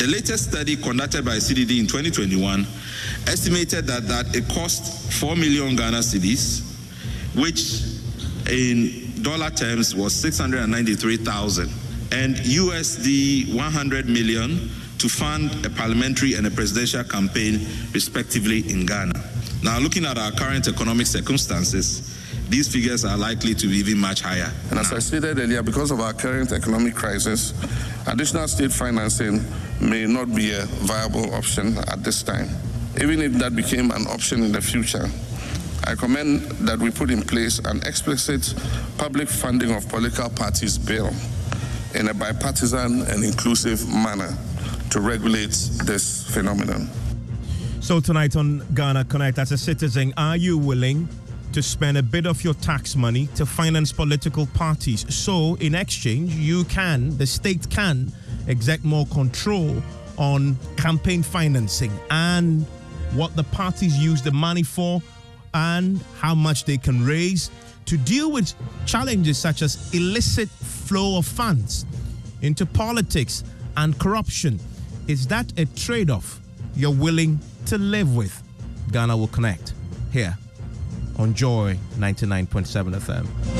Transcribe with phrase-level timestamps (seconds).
[0.00, 2.66] The latest study conducted by CDD in 2021
[3.26, 6.64] estimated that, that it cost 4 million Ghana cedis,
[7.36, 7.84] which
[8.50, 11.68] in dollar terms was 693,000,
[12.12, 17.60] and USD 100 million to fund a parliamentary and a presidential campaign,
[17.92, 19.12] respectively, in Ghana.
[19.62, 22.19] Now, looking at our current economic circumstances,
[22.50, 24.50] these figures are likely to be even much higher.
[24.70, 27.54] And as I stated earlier, because of our current economic crisis,
[28.08, 29.44] additional state financing
[29.80, 32.48] may not be a viable option at this time.
[33.00, 35.08] Even if that became an option in the future,
[35.84, 38.52] I commend that we put in place an explicit
[38.98, 41.10] public funding of political parties bill
[41.94, 44.36] in a bipartisan and inclusive manner
[44.90, 46.90] to regulate this phenomenon.
[47.80, 51.08] So, tonight on Ghana Connect, as a citizen, are you willing
[51.52, 55.12] to spend a bit of your tax money to finance political parties?
[55.14, 58.12] So, in exchange, you can, the state can,
[58.46, 59.82] exert more control
[60.16, 62.66] on campaign financing and
[63.14, 65.02] what the parties use the money for
[65.54, 67.50] and how much they can raise
[67.86, 68.52] to deal with
[68.86, 71.86] challenges such as illicit flow of funds
[72.42, 73.42] into politics
[73.76, 74.60] and corruption.
[75.08, 76.40] Is that a trade off
[76.76, 78.42] you're willing to live with?
[78.92, 79.74] Ghana will connect
[80.12, 80.36] here
[81.20, 83.59] on Joy 99.7 FM.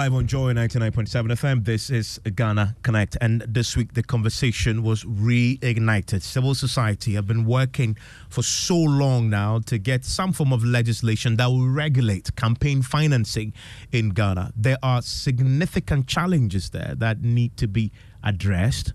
[0.00, 1.64] Live on Joy 99.7 FM.
[1.66, 3.18] This is Ghana Connect.
[3.20, 6.22] And this week, the conversation was reignited.
[6.22, 7.98] Civil society have been working
[8.30, 13.52] for so long now to get some form of legislation that will regulate campaign financing
[13.92, 14.54] in Ghana.
[14.56, 17.92] There are significant challenges there that need to be
[18.24, 18.94] addressed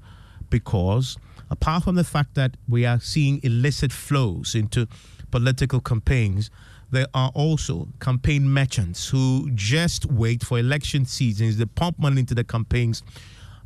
[0.49, 1.17] because,
[1.51, 4.87] apart from the fact that we are seeing illicit flows into
[5.29, 6.49] political campaigns,
[6.95, 11.57] there are also campaign merchants who just wait for election seasons.
[11.57, 13.03] They pump money into the campaigns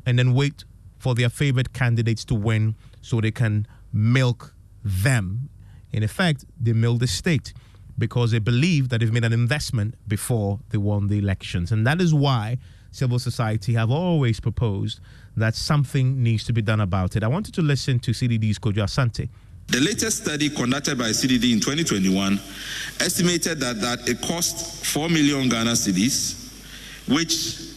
[0.06, 0.66] and then wait
[0.98, 4.54] for their favorite candidates to win so they can milk
[4.84, 5.50] them.
[5.92, 7.54] In effect, they milk the state
[7.98, 11.72] because they believe that they've made an investment before they won the elections.
[11.72, 12.58] And that is why
[12.92, 15.00] civil society have always proposed
[15.38, 17.24] that something needs to be done about it.
[17.24, 19.30] I wanted to listen to CDD's Kojo Asante.
[19.70, 22.40] The latest study conducted by CDD in 2021
[23.00, 26.50] estimated that, that it cost 4 million Ghana cedis,
[27.08, 27.70] which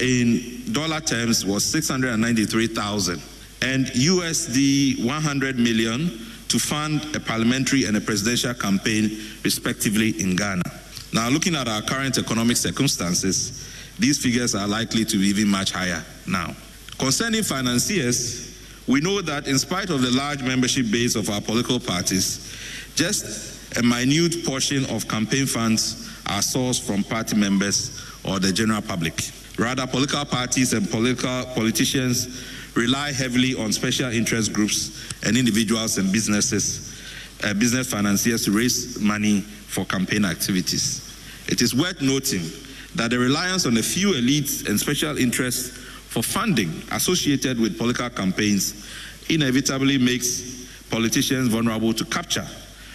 [0.00, 3.22] in dollar terms was 693,000,
[3.62, 10.62] and USD 100 million to fund a parliamentary and a presidential campaign, respectively, in Ghana.
[11.12, 15.70] Now, looking at our current economic circumstances, these figures are likely to be even much
[15.70, 16.54] higher now.
[16.98, 18.45] Concerning financiers,
[18.86, 22.54] we know that in spite of the large membership base of our political parties,
[22.94, 28.82] just a minute portion of campaign funds are sourced from party members or the general
[28.82, 29.20] public.
[29.58, 32.44] Rather, political parties and political politicians
[32.74, 37.02] rely heavily on special interest groups and individuals and businesses,
[37.42, 41.02] uh, business financiers to raise money for campaign activities.
[41.48, 42.42] It is worth noting
[42.94, 48.08] that the reliance on a few elites and special interests for funding associated with political
[48.10, 48.88] campaigns
[49.28, 52.46] inevitably makes politicians vulnerable to capture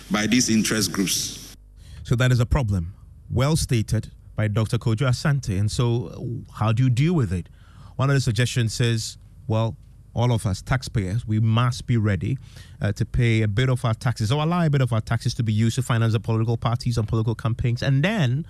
[0.09, 1.55] by these interest groups.
[2.03, 2.93] So that is a problem.
[3.29, 4.77] Well stated by Dr.
[4.77, 5.59] Kojo Asante.
[5.59, 7.47] And so, how do you deal with it?
[7.95, 9.17] One of the suggestions says,
[9.47, 9.77] well,
[10.13, 12.37] all of us taxpayers, we must be ready
[12.81, 15.33] uh, to pay a bit of our taxes or allow a bit of our taxes
[15.35, 17.81] to be used to finance the political parties and political campaigns.
[17.81, 18.45] And then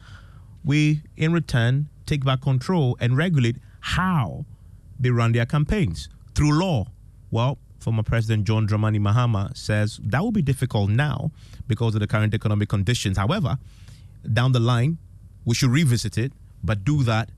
[0.63, 4.45] we, in return, take back control and regulate how
[4.99, 6.85] they run their campaigns through law.
[7.29, 11.31] Well, former President John Dramani Mahama says that will be difficult now
[11.67, 13.17] because of the current economic conditions.
[13.17, 13.57] However,
[14.31, 14.97] down the line,
[15.45, 16.31] we should revisit it,
[16.63, 17.29] but do that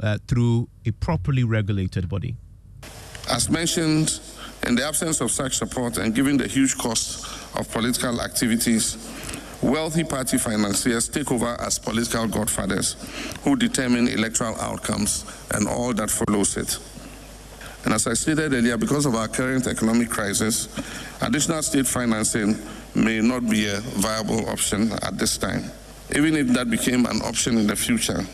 [0.00, 2.36] uh, through a properly regulated body.
[3.30, 4.20] As mentioned,
[4.66, 7.24] in the absence of such support and given the huge cost
[7.56, 8.96] of political activities,
[9.62, 12.96] wealthy party financiers take over as political godfathers
[13.42, 16.78] who determine electoral outcomes and all that follows it.
[17.84, 20.68] And as I stated earlier, because of our current economic crisis,
[21.20, 22.56] additional state financing
[22.94, 25.64] may not be a viable option at this time.
[26.14, 28.24] Even if that became an option in the future,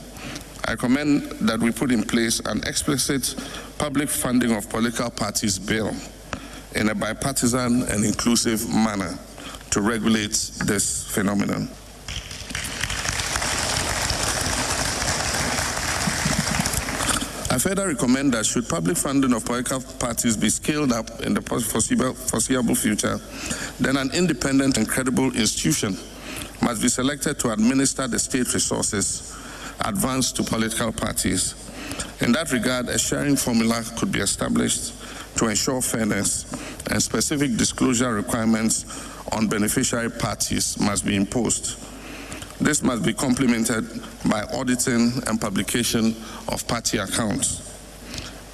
[0.64, 3.34] I commend that we put in place an explicit
[3.78, 5.92] public funding of political parties bill
[6.74, 9.18] in a bipartisan and inclusive manner
[9.70, 10.32] to regulate
[10.64, 11.68] this phenomenon.
[17.50, 21.40] I further recommend that should public funding of political parties be scaled up in the
[21.40, 23.18] foreseeable, foreseeable future,
[23.80, 25.96] then an independent and credible institution
[26.62, 29.34] must be selected to administer the state resources
[29.80, 31.54] advanced to political parties.
[32.20, 34.92] In that regard, a sharing formula could be established
[35.38, 36.52] to ensure fairness,
[36.90, 38.84] and specific disclosure requirements
[39.32, 41.78] on beneficiary parties must be imposed.
[42.60, 43.84] This must be complemented
[44.28, 46.16] by auditing and publication
[46.48, 47.64] of party accounts.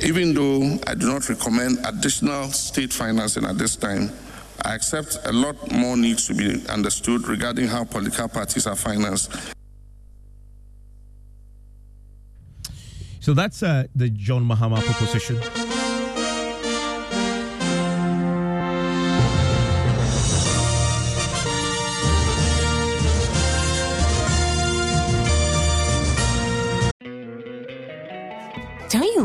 [0.00, 4.10] Even though I do not recommend additional state financing at this time,
[4.64, 9.32] I accept a lot more needs to be understood regarding how political parties are financed.
[13.20, 15.40] So that's uh, the John Mahama proposition.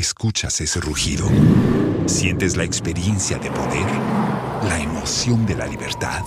[0.00, 1.28] Escuchas ese rugido.
[2.06, 3.86] Sientes la experiencia de poder,
[4.66, 6.22] la emoción de la libertad.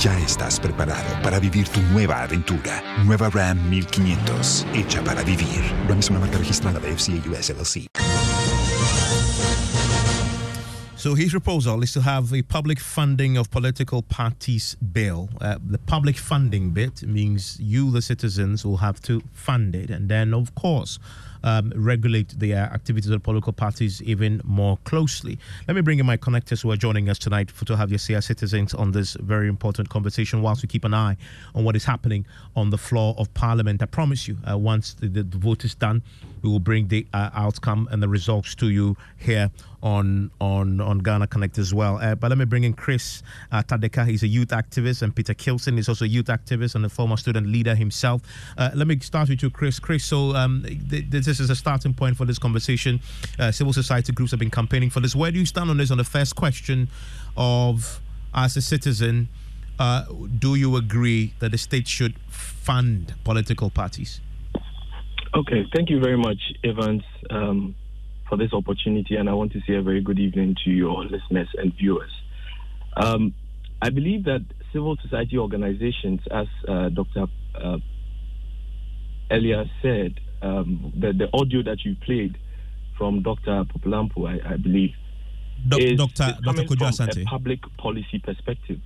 [0.00, 2.82] Ya estás preparado para vivir tu nueva aventura.
[3.04, 5.62] Nueva Ram 1500, hecha para vivir.
[5.88, 7.86] Ram es una marca registrada de FCA US LLC.
[10.96, 15.28] So his proposal is to have a public funding of political parties bill.
[15.40, 20.08] Uh, the public funding bit means you, the citizens, will have to fund it, and
[20.08, 20.98] then, of course,
[21.42, 25.38] um, regulate the uh, activities of political parties even more closely.
[25.66, 27.98] Let me bring in my connectors who are joining us tonight for, to have your
[27.98, 31.16] CR citizens on this very important conversation whilst we keep an eye
[31.54, 32.26] on what is happening
[32.56, 33.82] on the floor of Parliament.
[33.82, 36.02] I promise you, uh, once the, the, vote is done,
[36.42, 39.50] we will bring the uh, outcome and the results to you here
[39.82, 41.98] on on on Ghana Connect as well.
[41.98, 44.06] Uh, but let me bring in Chris uh, Tadeka.
[44.06, 47.16] He's a youth activist, and Peter Kilson is also a youth activist and a former
[47.16, 48.22] student leader himself.
[48.56, 49.78] Uh, let me start with you, Chris.
[49.78, 53.00] Chris, so um, th- this is a starting point for this conversation.
[53.38, 55.14] Uh, civil society groups have been campaigning for this.
[55.14, 55.90] Where do you stand on this?
[55.90, 56.88] On the first question
[57.36, 58.00] of
[58.34, 59.28] as a citizen,
[59.78, 60.04] uh,
[60.38, 64.20] do you agree that the state should fund political parties?
[65.34, 67.02] Okay, thank you very much, Evans.
[67.30, 67.74] Um,
[68.28, 71.48] for this opportunity, and I want to say a very good evening to your listeners
[71.56, 72.10] and viewers.
[72.96, 73.34] Um,
[73.80, 77.26] I believe that civil society organizations, as uh, Dr.
[77.54, 77.78] Uh,
[79.30, 82.36] earlier said, um, the, the audio that you played
[82.96, 83.64] from Dr.
[83.64, 84.90] Popolampo, I, I believe,
[85.68, 86.34] Do- is, Dr.
[86.38, 86.66] is Dr.
[86.66, 88.78] from a public policy perspective.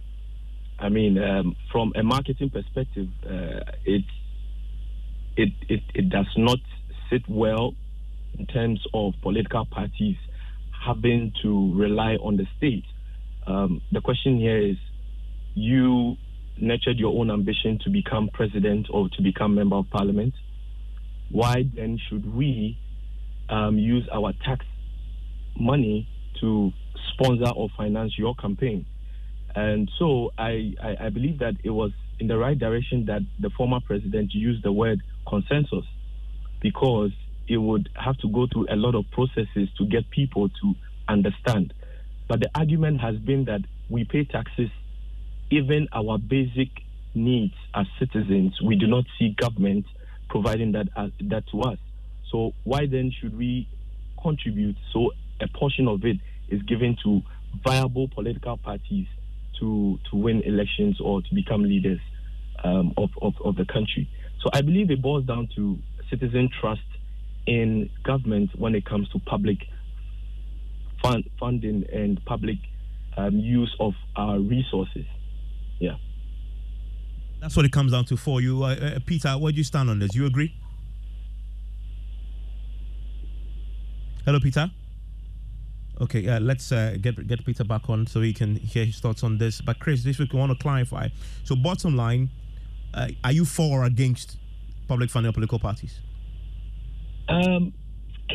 [0.78, 4.04] I mean, um, from a marketing perspective, uh, it,
[5.36, 6.58] it, it, it does not
[7.10, 7.74] sit well
[8.38, 10.16] in terms of political parties
[10.84, 12.84] having to rely on the state.
[13.46, 14.76] Um, the question here is
[15.54, 16.16] you
[16.60, 20.34] nurtured your own ambition to become president or to become member of parliament.
[21.30, 22.78] Why then should we
[23.48, 24.64] um, use our tax
[25.58, 26.08] money
[26.40, 26.72] to
[27.12, 28.86] sponsor or finance your campaign?
[29.54, 33.50] And so I, I, I believe that it was in the right direction that the
[33.50, 35.84] former president used the word consensus
[36.60, 37.10] because
[37.48, 40.74] it would have to go through a lot of processes to get people to
[41.08, 41.74] understand.
[42.28, 43.60] But the argument has been that
[43.90, 44.70] we pay taxes,
[45.50, 46.68] even our basic
[47.14, 49.84] needs as citizens, we do not see government
[50.28, 51.78] providing that uh, that to us.
[52.30, 53.68] So why then should we
[54.22, 55.10] contribute so
[55.40, 56.16] a portion of it
[56.48, 57.20] is given to
[57.62, 59.06] viable political parties
[59.60, 62.00] to to win elections or to become leaders
[62.64, 64.08] um, of, of, of the country?
[64.42, 65.78] So I believe it boils down to
[66.10, 66.80] citizen trust
[67.46, 69.58] in government when it comes to public
[71.02, 72.58] fund, funding and public
[73.16, 75.04] um, use of our resources.
[75.78, 75.96] Yeah.
[77.40, 78.62] That's what it comes down to for you.
[78.62, 80.14] Uh, uh, Peter, where do you stand on this?
[80.14, 80.54] You agree?
[84.24, 84.70] Hello, Peter.
[86.00, 89.22] Okay, uh, let's uh, get get Peter back on so he can hear his thoughts
[89.22, 89.60] on this.
[89.60, 91.08] But Chris, this week we want to clarify.
[91.44, 92.30] So, bottom line,
[92.94, 94.38] uh, are you for or against
[94.88, 96.00] public funding of political parties?
[97.28, 97.72] Um,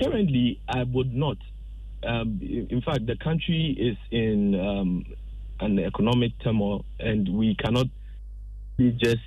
[0.01, 1.37] currently, I would not.
[2.03, 5.05] Um, in fact, the country is in um,
[5.59, 7.87] an economic turmoil, and we cannot
[8.79, 9.17] just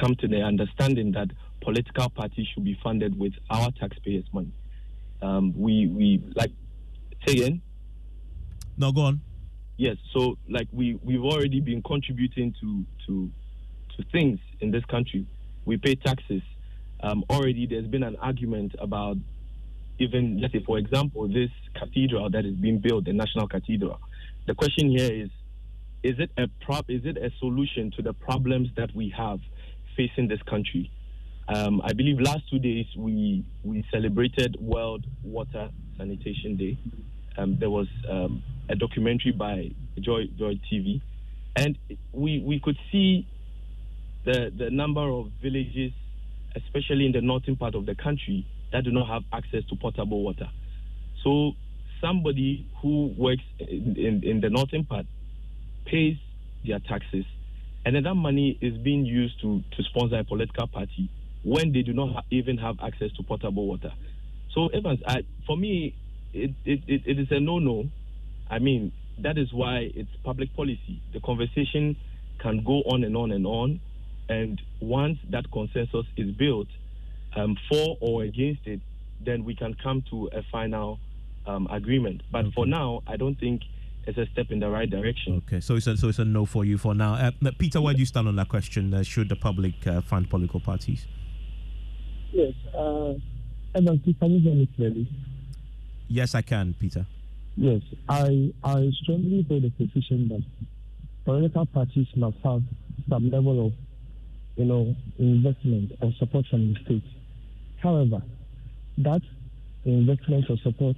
[0.00, 1.28] come to the understanding that
[1.62, 4.52] political parties should be funded with our taxpayers' money.
[5.22, 6.52] Um, we we like
[7.26, 7.62] say again.
[8.76, 9.20] No, go on.
[9.76, 13.30] Yes, so like we we've already been contributing to to
[13.96, 15.26] to things in this country.
[15.64, 16.42] We pay taxes
[17.04, 19.16] um, already there's been an argument about
[19.98, 24.00] even, let's say, for example, this cathedral that is being built, the National Cathedral.
[24.46, 25.28] The question here is,
[26.02, 26.86] is it a prop?
[26.88, 29.38] Is it a solution to the problems that we have
[29.96, 30.90] facing this country?
[31.48, 36.78] Um, I believe last two days we we celebrated World Water Sanitation Day.
[37.36, 39.70] Um, there was um, a documentary by
[40.00, 41.00] Joy Joy TV,
[41.56, 41.78] and
[42.12, 43.26] we we could see
[44.24, 45.92] the the number of villages
[46.56, 50.22] especially in the northern part of the country, that do not have access to potable
[50.22, 50.48] water.
[51.22, 51.52] So
[52.00, 55.06] somebody who works in, in, in the northern part
[55.84, 56.16] pays
[56.66, 57.24] their taxes,
[57.84, 61.10] and then that money is being used to, to sponsor a political party
[61.44, 63.92] when they do not ha- even have access to potable water.
[64.54, 65.94] So, Evans, I, for me,
[66.32, 67.84] it, it, it, it is a no no.
[68.50, 71.02] I mean, that is why it's public policy.
[71.12, 71.96] The conversation
[72.40, 73.80] can go on and on and on.
[74.28, 76.68] And once that consensus is built
[77.36, 78.80] um, for or against it,
[79.24, 80.98] then we can come to a final
[81.46, 82.22] um, agreement.
[82.30, 82.52] But okay.
[82.54, 83.62] for now, I don't think
[84.06, 85.42] it's a step in the right direction.
[85.46, 87.14] Okay, so it's a, so it's a no for you for now.
[87.14, 88.92] Uh, Peter, where do you stand on that question?
[88.92, 91.06] Uh, should the public uh, fund political parties?
[92.32, 93.14] Yes, uh,
[93.74, 95.08] Evan, can you hear me clearly?
[96.08, 97.06] Yes, I can, Peter.
[97.56, 100.42] Yes, I I strongly hold the position that
[101.24, 102.62] political parties must have
[103.08, 103.72] some level of
[104.56, 107.04] you know, investment or support from the state.
[107.82, 108.22] However,
[108.98, 109.22] that
[109.84, 110.96] investment or support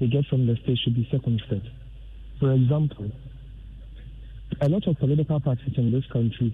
[0.00, 1.66] they get from the state should be circumspect.
[2.38, 3.10] for example,
[4.60, 6.52] a lot of political parties in this country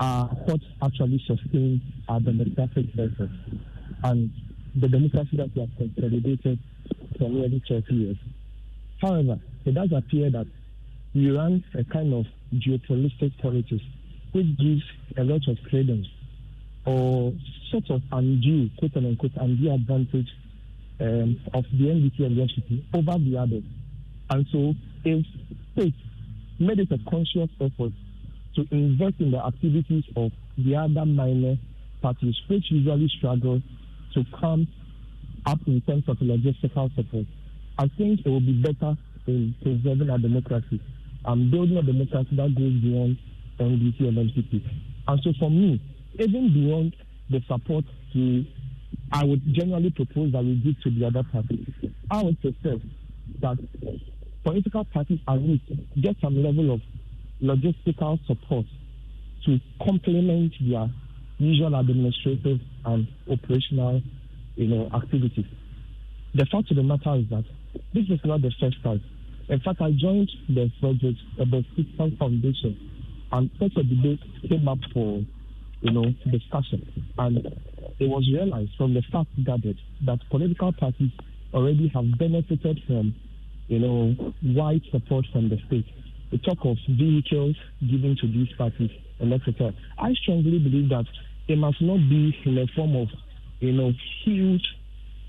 [0.00, 3.30] are what actually sustains our democratic effort
[4.04, 4.30] and
[4.74, 6.58] the democracy that we have consolidated
[7.18, 8.16] for nearly 30 years.
[9.00, 10.46] However, it does appear that
[11.14, 13.84] we run a kind of geopolitical politics
[14.34, 14.82] which gives
[15.16, 16.08] a lot of credence
[16.84, 17.32] or
[17.70, 20.28] sort of undue, quote unquote, undue advantage
[21.00, 23.62] um, of the NDC and the over the others.
[24.30, 24.74] And so
[25.04, 25.24] if
[25.72, 25.96] states
[26.58, 27.92] made it a conscious effort
[28.56, 31.56] to invest in the activities of the other minor
[32.02, 33.62] parties, which usually struggle
[34.14, 34.66] to come
[35.46, 37.26] up in terms of logistical support,
[37.78, 38.96] I think it will be better
[39.28, 40.80] in preserving our democracy
[41.24, 43.16] and building a democracy that goes beyond
[43.58, 44.62] NDC and NPP.
[45.08, 45.80] And so for me,
[46.18, 46.96] even beyond
[47.30, 48.44] the support to,
[49.12, 51.66] I would generally propose that we give to the other parties.
[52.10, 52.82] I would suggest
[53.40, 53.58] that
[54.44, 55.64] political parties at least
[56.00, 56.80] get some level of
[57.42, 58.66] logistical support
[59.46, 60.88] to complement their
[61.38, 64.00] usual administrative and operational,
[64.56, 65.46] you know, activities.
[66.34, 67.44] The fact of the matter is that
[67.92, 69.02] this is not the first time.
[69.48, 72.93] In fact, I joined the project, uh, the Citizen Foundation,
[73.34, 75.20] and such a debate came up for,
[75.80, 76.86] you know, discussion.
[77.18, 77.38] And
[77.98, 79.76] it was realized from the facts gathered
[80.06, 81.10] that political parties
[81.52, 83.14] already have benefited from,
[83.66, 85.86] you know, wide support from the state.
[86.30, 89.72] The talk of vehicles given to these parties, and etc.
[89.98, 91.06] I strongly believe that
[91.48, 93.08] it must not be in the form of,
[93.58, 93.92] you know,
[94.24, 94.64] huge,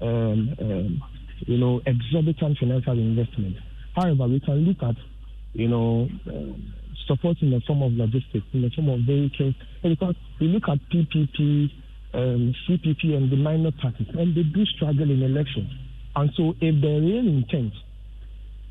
[0.02, 1.04] um, um,
[1.40, 3.58] you know, exorbitant financial investment.
[3.96, 4.96] However, we can look at,
[5.54, 6.74] you know, um,
[7.08, 10.80] support in the form of logistics, in the form of vehicles, because we look at
[10.90, 11.72] PPP,
[12.14, 15.72] um, CPP, and the minor parties, and they do struggle in elections.
[16.16, 17.74] And so, if the real intent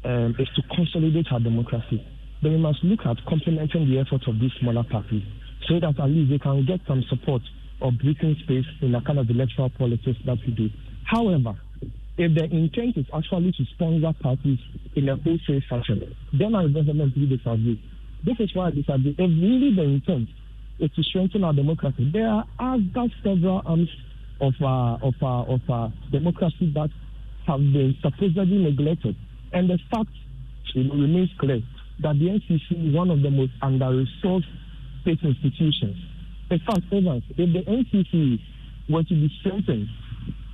[0.04, 2.04] um, is to consolidate our democracy,
[2.42, 5.23] then we must look at complementing the efforts of these smaller parties
[5.68, 7.42] so that at least they can get some support
[7.80, 10.68] or breathing space in the kind of electoral politics that we do.
[11.04, 11.54] However,
[12.16, 14.58] if the intent is actually to sponsor parties
[14.94, 17.82] in a wholesale fashion, then our I definitely disagree.
[18.25, 19.15] This is why I disagree.
[19.19, 20.28] If really the intent
[20.78, 23.89] is to strengthen our democracy, there are other several arms
[24.41, 26.91] of our, of our, of our democracy that
[27.47, 29.15] have been supposedly neglected.
[29.52, 30.10] And the fact
[30.75, 31.60] you know, remains clear
[32.00, 34.47] that the NCC is one of the most under-resourced
[35.02, 35.97] state institutions.
[36.50, 38.41] In fact, Evans, if the NCC
[38.89, 39.89] were to be strengthened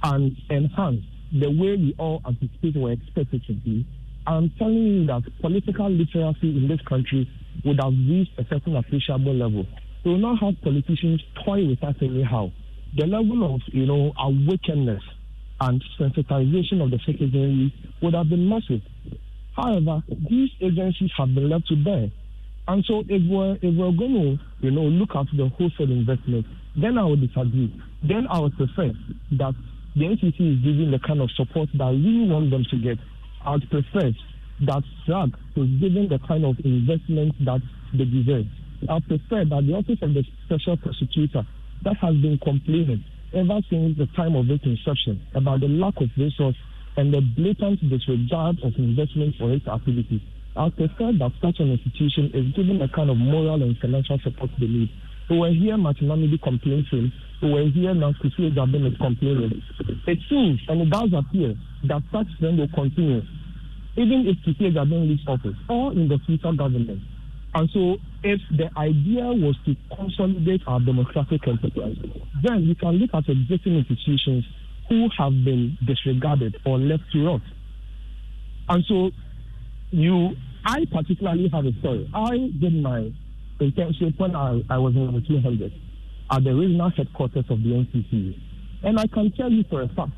[0.03, 3.87] and enhanced the way we all anticipate or expect it to be,
[4.27, 7.29] I'm telling you that political literacy in this country
[7.65, 9.67] would have reached a certain appreciable level.
[10.05, 12.51] We will not have politicians toy with us anyhow.
[12.97, 15.03] The level of, you know, awakeness
[15.61, 18.81] and sensitization of the citizenry would have been massive.
[19.55, 22.11] However, these agencies have been left to bear.
[22.69, 26.47] And so if we're, if we're going to, you know, look at the wholesale investment,
[26.77, 27.75] then I would disagree.
[28.03, 28.93] Then I would prefer
[29.33, 29.55] that
[29.97, 32.99] the NCC is giving the kind of support that we want them to get.
[33.45, 34.13] I would prefer
[34.67, 37.61] that CHRAJ is giving the kind of investment that
[37.93, 38.47] they deserve.
[38.89, 41.47] I prefer that the Office of the Special Prosecutor
[41.85, 46.09] that has been complaining ever since the time of its inception about the lack of
[46.17, 46.57] resource
[46.97, 50.21] and the blatant disregard of investment for its activities.
[50.57, 54.51] I prefer that such an institution is given the kind of moral and financial support
[54.59, 54.91] they need.
[55.31, 56.11] We were here Martin
[56.43, 57.13] complaining.
[57.41, 59.63] We were here now Kissi Agyebeng is complaining.
[60.07, 63.23] It seems and it does appear that such trend will continue
[63.97, 67.01] even if Kissi Agyebeng leaves office or in the future government.
[67.55, 71.97] And so, if the idea was to consolidate our democratic enterprise,
[72.45, 74.45] then we can look at existing institutions
[74.89, 77.41] who have been disregarded or left to rot.
[78.69, 79.11] And so,
[79.91, 80.31] you,
[80.65, 82.09] I particularly have a story.
[82.15, 83.11] I did my
[83.61, 85.73] internship when I, I was in the 200
[86.31, 88.41] at the regional headquarters of the NCC.
[88.85, 90.13] And I can tell you for a fact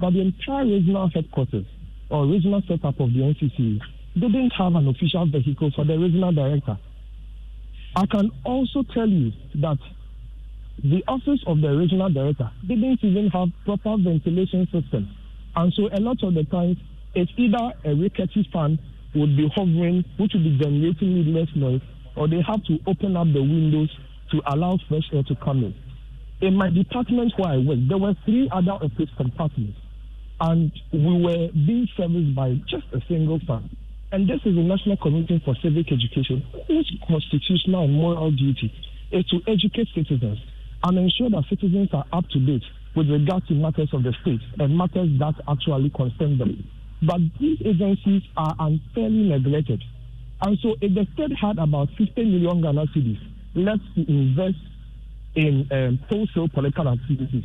[0.00, 1.66] that the entire regional headquarters
[2.10, 3.80] or regional setup of the NCC
[4.16, 6.76] they didn't have an official vehicle for the regional director.
[7.96, 9.78] I can also tell you that
[10.82, 15.14] the office of the regional director didn't even have proper ventilation system.
[15.54, 16.76] And so a lot of the times,
[17.14, 18.78] it's either a rickety fan
[19.14, 21.80] would be hovering, which would be generating needless noise,
[22.16, 23.90] or they have to open up the windows
[24.30, 25.74] to allow fresh air to come in.
[26.40, 29.78] In my department where I work, there were three other office compartments,
[30.40, 33.68] and we were being serviced by just a single fan.
[34.12, 38.72] And this is the National Committee for Civic Education, whose constitutional and moral duty
[39.12, 40.38] is to educate citizens
[40.82, 42.64] and ensure that citizens are up to date
[42.96, 46.64] with regard to matters of the state and matters that actually concern them.
[47.02, 49.82] but these agencies are unfairly neglected.
[50.42, 53.18] And so if the state had about 50 million Ghana cedis
[53.54, 54.58] left to invest
[55.34, 57.44] in um, wholesale political activities,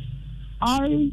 [0.60, 1.10] I,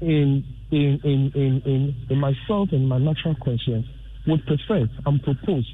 [0.00, 3.86] in, in, in, in, in, in myself and my natural conscience,
[4.26, 5.66] would prefer and propose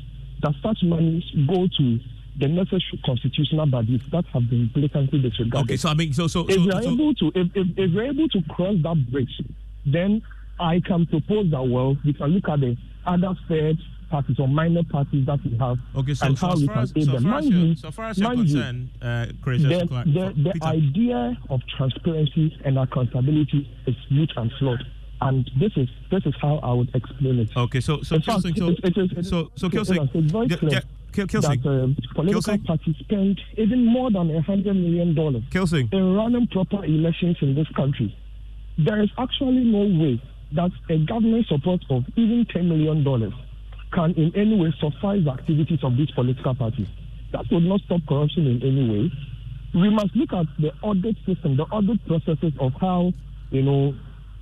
[0.43, 1.99] that such monies go to
[2.39, 5.71] the necessary constitutional bodies that have been blatantly disregarded.
[5.71, 7.95] Okay, so I mean, so so if so, are so- able to, if, if, if
[7.95, 9.41] we're able to cross that bridge,
[9.87, 10.23] then
[10.59, 13.79] I can propose that well, we can look at the other third
[14.15, 16.83] parties or minor parties that we have Okay, so, and so how we far can
[16.85, 17.23] as, aid so them.
[17.25, 20.67] Mind so far as you're you, concerned, uh, Chris, the, clar- the, the Peter.
[20.67, 24.83] idea of transparency and accountability is huge and flawed.
[25.21, 27.51] And this is this is how I would explain it.
[27.57, 30.33] Okay, so so fact, Kilsing, so it- it is- it is- so so Kilsing, it's
[30.33, 32.61] very clear get- Kil- Kilsing, that um, political Kilsing?
[32.71, 35.89] parties spend even more than a hundred million dollars Kilsing.
[35.93, 38.15] in running proper elections in this country.
[38.87, 40.21] There is actually no way
[40.59, 43.33] that a government support of even ten million dollars
[43.95, 46.89] can in any way suffice the activities of these political parties.
[47.33, 49.13] That would not stop corruption in any way.
[49.75, 53.13] We must look at the audit system, the audit processes of how
[53.51, 53.95] you know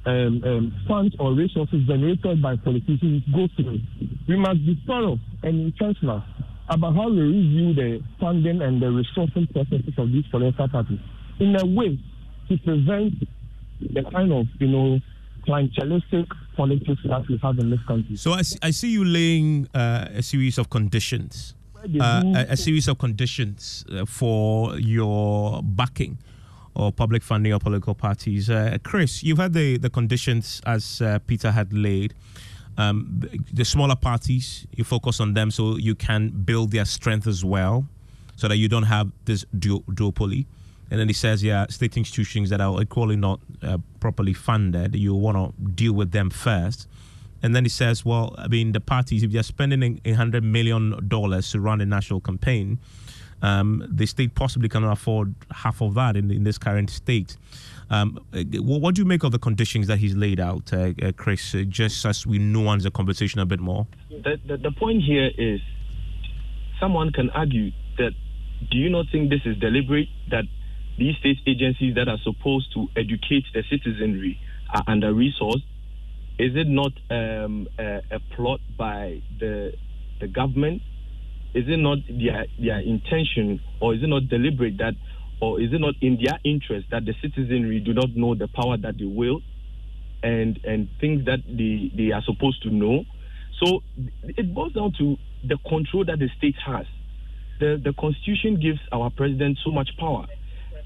[0.04, 3.80] um, um, funds or resources generated by politicians go through.
[4.28, 6.22] We must be thorough and intentional
[6.68, 10.98] about how we review the funding and the resourcing processes of these political parties
[11.40, 11.98] in a way
[12.48, 13.14] to prevent
[13.80, 14.98] the kind of you know
[15.46, 18.16] clientelistic politics that we have in this country.
[18.16, 21.54] So I see, I see you laying uh, a series of conditions,
[22.00, 26.18] uh, a, a series of conditions uh, for your backing
[26.74, 28.48] or public funding of political parties.
[28.48, 32.14] Uh, Chris, you've had the, the conditions as uh, Peter had laid.
[32.78, 37.44] Um, the- smaller parties, you focus on them so you can build their strength as
[37.44, 37.86] well,
[38.36, 40.46] so that you don't have this duo- duopoly.
[40.90, 45.14] And then he says, yeah, state institutions that are equally not uh, properly funded, you
[45.14, 46.86] want to deal with them first.
[47.42, 51.08] And then he says, well, I mean, the parties, if they're spending a hundred million
[51.08, 52.78] dollars to run a national campaign,
[53.42, 57.36] um, the state possibly cannot afford half of that in, in this current state.
[57.90, 61.12] Um, what, what do you make of the conditions that he's laid out, uh, uh,
[61.16, 61.54] Chris?
[61.54, 63.86] Uh, just as we nuance the conversation a bit more.
[64.08, 65.60] the, the, the point here is
[66.80, 68.12] someone can argue that
[68.70, 70.44] do you not think this is deliberate that
[70.98, 74.40] these state agencies that are supposed to educate the citizenry
[74.72, 75.64] are under resourced?
[76.38, 79.72] Is it not um, a, a plot by the
[80.20, 80.82] the government?
[81.54, 84.94] Is it not their their intention, or is it not deliberate that,
[85.40, 88.76] or is it not in their interest that the citizenry do not know the power
[88.78, 89.42] that they wield?
[90.22, 93.04] and and things that they they are supposed to know.
[93.62, 93.82] So
[94.22, 96.86] it boils down to the control that the state has.
[97.60, 100.26] The the constitution gives our president so much power.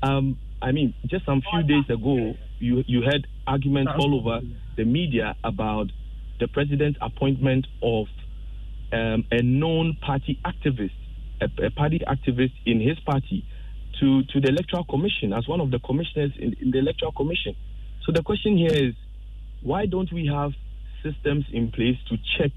[0.03, 4.41] Um, I mean, just some few days ago, you you heard arguments all over
[4.77, 5.87] the media about
[6.41, 8.07] the president's appointment of
[8.93, 10.93] um, a known party activist,
[11.41, 13.45] a, a party activist in his party,
[14.01, 17.55] to to the electoral commission as one of the commissioners in, in the electoral commission.
[18.05, 18.95] So the question here is,
[19.63, 20.53] why don't we have
[21.03, 22.53] systems in place to check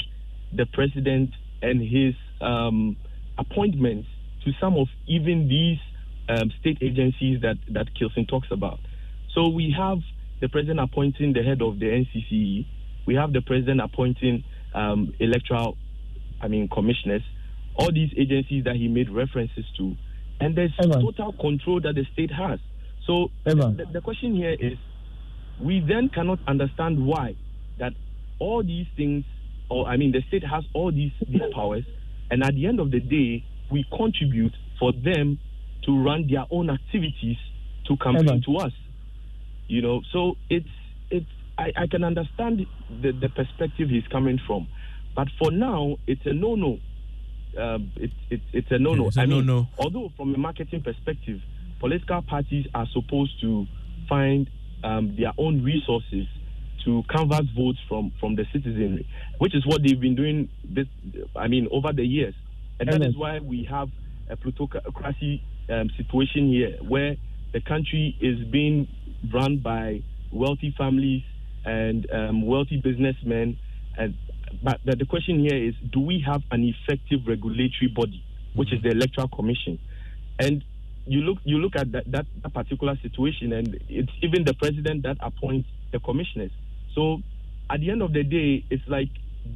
[0.53, 2.95] the president and his um,
[3.37, 4.07] appointments
[4.45, 5.79] to some of even these
[6.29, 8.79] um, state agencies that that Kilson talks about?
[9.33, 9.99] So we have
[10.41, 12.65] the president appointing the head of the NCCE.
[13.05, 15.77] We have the president appointing um, electoral,
[16.41, 17.23] I mean, commissioners.
[17.75, 19.95] All these agencies that he made references to,
[20.39, 21.01] and there's Evan.
[21.01, 22.59] total control that the state has.
[23.05, 24.77] So the, the question here is,
[25.61, 27.35] we then cannot understand why
[27.79, 27.93] that
[28.37, 29.25] all these things,
[29.69, 31.85] or I mean, the state has all these these powers,
[32.29, 35.39] and at the end of the day, we contribute for them
[35.85, 37.37] to run their own activities
[37.87, 38.43] to campaign Evan.
[38.43, 38.71] to us.
[39.67, 40.67] You know, so it's
[41.09, 42.65] it's I, I can understand
[43.01, 44.67] the, the perspective he's coming from,
[45.15, 46.79] but for now, it's a no no.
[47.57, 49.07] Um, it, it, it's a no no.
[49.07, 49.67] It's a I mean, no-no.
[49.77, 51.39] although from a marketing perspective,
[51.79, 53.65] political parties are supposed to
[54.07, 54.49] find
[54.83, 56.27] um, their own resources
[56.85, 59.07] to canvass votes from, from the citizenry,
[59.39, 60.49] which is what they've been doing.
[60.63, 60.87] This,
[61.35, 62.33] I mean, over the years,
[62.79, 63.09] and that Ellen.
[63.09, 63.89] is why we have
[64.29, 67.15] a plutocracy um, situation here, where
[67.53, 68.87] the country is being
[69.33, 70.01] run by
[70.31, 71.23] wealthy families
[71.65, 73.57] and um, wealthy businessmen.
[73.97, 74.15] And
[74.63, 78.23] but the, the question here is, do we have an effective regulatory body,
[78.55, 79.79] which is the Electoral Commission?
[80.39, 80.63] And
[81.05, 85.03] you look you look at that, that, that particular situation, and it's even the president
[85.03, 86.51] that appoints the commissioners.
[86.95, 87.19] So
[87.69, 89.09] at the end of the day, it's like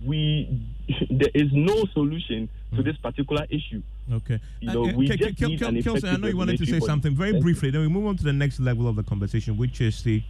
[0.06, 0.68] we
[1.10, 3.82] there is no solution to this particular issue.
[4.12, 4.40] Okay.
[4.60, 6.58] You know, Uh, we Ke- just Ke- need Ke- an Kelson, I know you wanted
[6.58, 7.70] to say regulatory something very briefly.
[7.72, 10.22] Then we move on to the next level of the conversation, which is the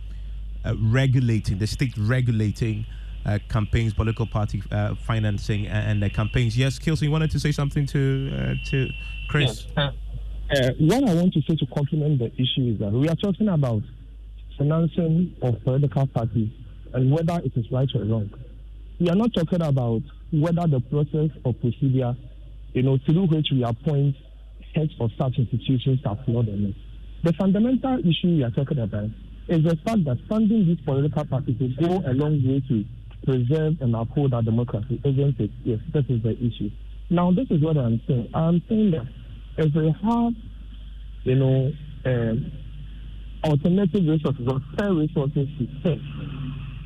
[0.65, 2.86] uh, regulating, the state regulating
[3.25, 6.57] uh, campaigns, political party uh, financing, and, and their campaigns.
[6.57, 8.89] Yes, Kilson, you wanted to say something to uh, to
[9.29, 9.65] Chris?
[9.75, 9.91] Uh,
[10.77, 13.81] what I want to say to complement the issue is that we are talking about
[14.57, 16.49] financing of political parties
[16.93, 18.29] and whether it is right or wrong.
[18.99, 22.15] We are not talking about whether the process or procedure,
[22.73, 24.15] you know, through which we appoint
[24.75, 26.73] heads of such institutions flawed or not.
[27.23, 29.09] The fundamental issue we are talking about
[29.47, 32.83] is the fact that funding these political parties will go a long way to
[33.25, 35.51] preserve and uphold our democracy, isn't it?
[35.63, 36.69] Yes, this is the issue.
[37.09, 38.29] Now, this is what I'm saying.
[38.33, 39.07] I'm saying that
[39.57, 40.33] if we have,
[41.23, 41.71] you know,
[42.05, 42.51] um,
[43.43, 46.01] alternative resources or fair resources to spend,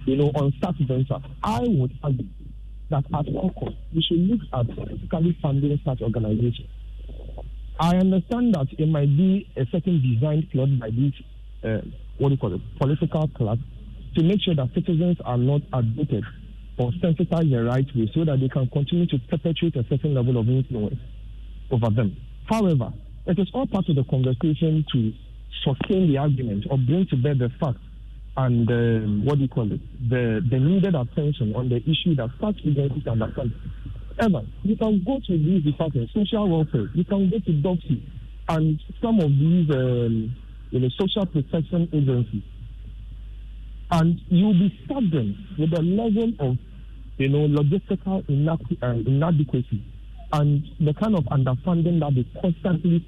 [0.06, 2.28] you know, on such ventures, I would argue
[2.89, 6.69] that at all costs, we should look at politically funding such organizations.
[7.80, 11.13] I understand that it might be a certain design plot by these,
[11.63, 11.82] uh,
[12.17, 13.58] what do you call it, political class
[14.15, 16.23] to make sure that citizens are not admitted
[16.78, 20.38] or sensitized the right way so that they can continue to perpetuate a certain level
[20.38, 21.00] of influence
[21.71, 22.15] over them.
[22.45, 22.93] However,
[23.26, 25.13] it is all part of the conversation to
[25.63, 27.82] sustain the argument or bring to bear the facts
[28.38, 32.58] and what do you call it, the, the needed attention on the issue that such
[32.65, 33.52] agencies understand.
[34.19, 38.02] Ever, you can go to these departments, social welfare, you can go to DOVVSU
[38.50, 40.36] and some of these um,
[40.69, 42.43] you know, social protection agencies
[43.91, 46.58] and you'll be stubborn with the level of,
[47.17, 48.23] you know, logistical
[48.84, 49.84] uh, inadequacy
[50.34, 53.06] and the kind of underfunding that they constantly.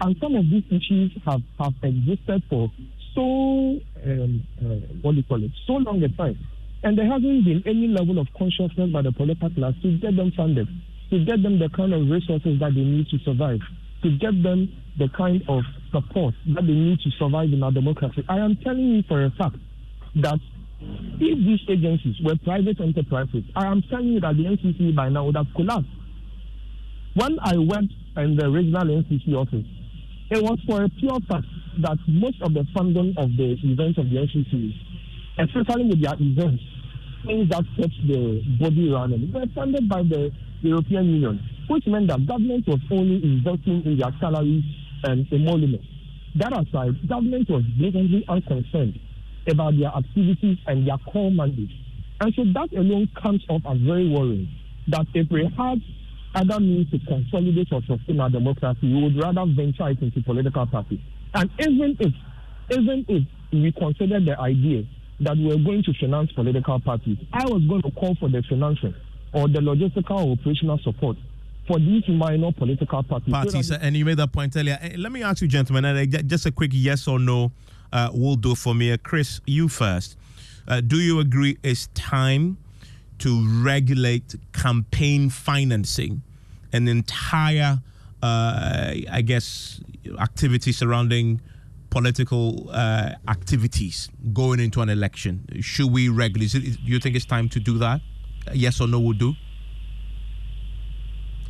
[0.00, 2.70] And some of these issues have, have existed for
[3.18, 6.38] so, um, uh, what do you call it, so long a time.
[6.84, 10.30] And there hasn't been any level of consciousness by the political class to get them
[10.36, 10.68] funded,
[11.10, 13.58] to get them the kind of resources that they need to survive,
[14.04, 18.22] to get them the kind of support that they need to survive in our democracy.
[18.28, 19.56] I am telling you for a fact
[20.22, 20.38] that
[21.18, 25.24] if these agencies were private enterprises, I am telling you that the NCC by now
[25.26, 25.90] would have collapsed.
[27.14, 29.66] When I went in the regional NCC office,
[30.30, 31.46] it was for a pure fact
[31.80, 34.72] that most of the funding of the events of the NCC,
[35.38, 36.62] especially with their events,
[37.24, 42.26] things that kept the body running, were funded by the European Union, which meant that
[42.26, 44.64] government was only investing in their salaries
[45.04, 45.86] and emoluments.
[46.36, 49.00] That aside, government was blatantly unconcerned
[49.48, 51.70] about their activities and their core mandate.
[52.20, 54.48] And so that alone comes off as very worrying
[54.88, 55.78] that if we had
[56.34, 60.66] other means to consolidate or sustain our democracy, we would rather venture it into political
[60.66, 61.00] parties.
[61.34, 62.12] And even if,
[62.70, 64.84] even if we consider the idea
[65.20, 68.94] that we're going to finance political parties, I was going to call for the financing
[69.32, 71.16] or the logistical or operational support
[71.66, 73.32] for these minor political parties.
[73.32, 74.78] Parties, and you made that point earlier.
[74.80, 77.52] Eh, let me ask you, gentlemen, and just a quick yes or no
[77.92, 78.92] uh, will do for me.
[78.92, 80.16] Uh, Chris, you first.
[80.66, 82.58] Uh, do you agree it's time
[83.18, 86.22] to regulate campaign financing,
[86.72, 87.80] an entire,
[88.22, 89.80] uh, I guess,
[90.18, 91.40] activity surrounding
[91.90, 95.46] political uh, activities going into an election?
[95.60, 96.52] Should we regulate?
[96.52, 98.00] Do you think it's time to do that?
[98.52, 99.34] Yes or no will do?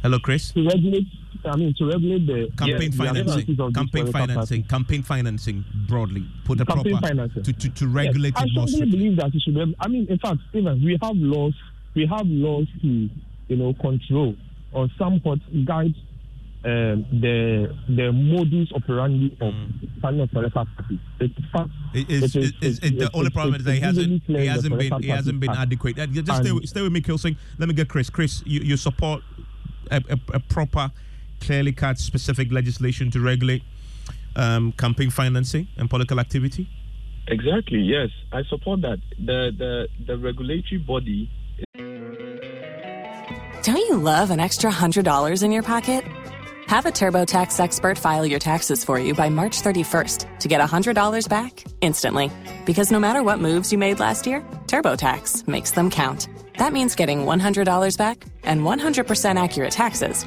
[0.03, 0.53] Hello, Chris.
[0.53, 1.07] To regulate,
[1.45, 6.27] I mean, to regulate the campaign yeah, financing, the campaign financing, campaign financing broadly.
[6.45, 7.43] Put a campaign proper financing.
[7.43, 8.45] To, to, to regulate yes.
[8.45, 9.55] it I strongly believe that it should.
[9.55, 11.55] Be, I mean, in fact, even we have laws.
[11.95, 13.09] We have laws to,
[13.49, 14.35] you know, control
[14.73, 15.95] or somewhat guide
[16.65, 20.23] um, the the modus operandi of mm.
[20.23, 20.99] of political parties.
[21.21, 24.47] It's fact, it is, it is, it, the only problem is that he hasn't he
[24.47, 25.97] hasn't been he hasn't been adequate.
[25.97, 27.37] Just stay, stay with me, Kilsing.
[27.59, 28.11] Let me get Chris.
[28.11, 29.23] Chris, you, you support
[29.91, 30.91] a, a, a proper,
[31.41, 33.63] clearly cut, specific legislation to regulate
[34.37, 36.69] um, campaign financing and political activity?
[37.27, 37.81] Exactly.
[37.81, 38.99] Yes, I support that.
[39.19, 41.31] The the the regulatory body.
[43.63, 46.05] Don't you love an extra hundred dollars in your pocket?
[46.69, 51.27] Have a TurboTax expert file your taxes for you by March 31st to get $100
[51.27, 52.31] back instantly.
[52.67, 56.29] Because no matter what moves you made last year, TurboTax makes them count.
[56.59, 60.27] That means getting $100 back and 100% accurate taxes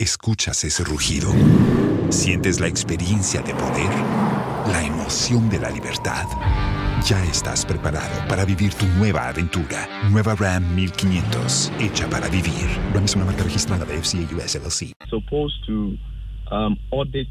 [0.00, 1.30] Escuchas ese rugido.
[2.10, 3.94] Sientes la experiencia de poder,
[4.66, 6.26] la emoción de la libertad.
[7.08, 9.86] Ya estás preparado para vivir tu nueva aventura.
[10.10, 12.66] Nueva Ram 1500, hecha para vivir.
[12.92, 14.94] Ram es una marca registrada de FCA US LLC.
[15.08, 15.96] Supposed to
[16.50, 17.28] um, audit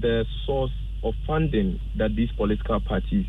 [0.00, 3.26] the source of funding that these political parties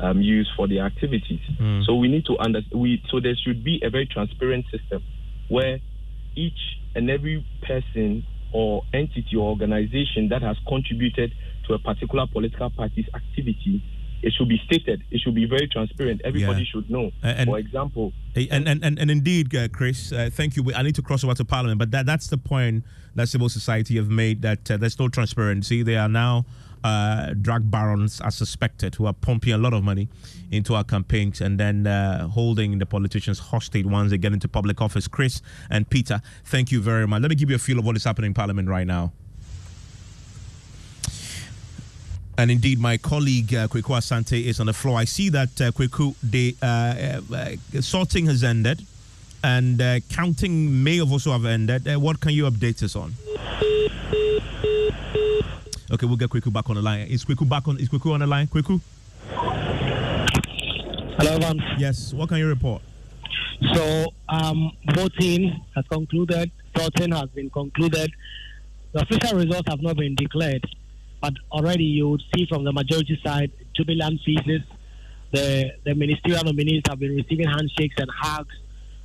[0.00, 1.40] um, use for their activities.
[1.60, 1.84] Mm.
[1.84, 2.80] So we need to understand.
[2.80, 5.02] We so there should be a very transparent system
[5.50, 5.78] where
[6.36, 6.58] each
[6.94, 11.32] and every person or entity or organization that has contributed
[11.66, 13.82] to a particular political party's activity,
[14.22, 15.02] it should be stated.
[15.10, 16.20] It should be very transparent.
[16.24, 16.66] Everybody Yeah.
[16.72, 17.10] should know.
[17.22, 20.64] And- For example, And and, and, and indeed, uh, Chris, uh, thank you.
[20.74, 22.84] I need to cross over to Parliament, but that, that's the point
[23.16, 25.82] that civil society have made that uh, there's no transparency.
[25.82, 26.46] They are now
[26.84, 30.08] uh, drug barons, are suspected, who are pumping a lot of money
[30.52, 34.80] into our campaigns and then uh, holding the politicians hostage once they get into public
[34.80, 35.08] office.
[35.08, 37.22] Chris and Peter, thank you very much.
[37.22, 39.12] Let me give you a feel of what is happening in Parliament right now.
[42.36, 44.98] And indeed, my colleague uh, Kweku Asante is on the floor.
[44.98, 48.84] I see that uh, Kweku, the uh, uh, sorting has ended,
[49.44, 51.86] and uh, counting may have also have ended.
[51.86, 53.14] Uh, what can you update us on?
[55.94, 57.06] Okay, we'll get Kweku back on the line.
[57.06, 57.78] Is Kweku back on?
[57.78, 58.48] Is Kweku on the line?
[58.48, 58.80] Kweku?
[61.18, 61.62] Hello, Van.
[61.78, 62.12] Yes.
[62.12, 62.82] What can you report?
[63.72, 68.10] So, um, voting has concluded, sorting has been concluded.
[68.92, 70.66] The official results have not been declared,
[71.20, 74.62] but already you would see from the majority side jubilant faces.
[75.30, 78.54] The, the ministerial nominees have been receiving handshakes and hugs